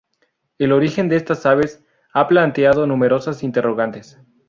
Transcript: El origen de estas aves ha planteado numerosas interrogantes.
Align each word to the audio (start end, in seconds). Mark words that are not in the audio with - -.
El 0.57 0.71
origen 0.71 1.09
de 1.09 1.15
estas 1.15 1.45
aves 1.45 1.83
ha 2.11 2.27
planteado 2.27 2.87
numerosas 2.87 3.43
interrogantes. 3.43 4.17